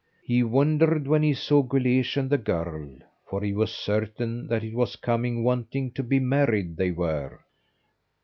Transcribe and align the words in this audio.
He 0.25 0.41
wondered 0.41 1.05
when 1.07 1.21
he 1.21 1.35
saw 1.35 1.61
Guleesh 1.61 2.17
and 2.17 2.27
the 2.27 2.39
girl, 2.39 2.89
for 3.29 3.43
he 3.43 3.53
was 3.53 3.71
certain 3.71 4.47
that 4.47 4.63
it 4.63 4.73
was 4.73 4.95
coming 4.95 5.43
wanting 5.43 5.91
to 5.91 6.01
be 6.01 6.19
married 6.19 6.75
they 6.75 6.89
were. 6.89 7.41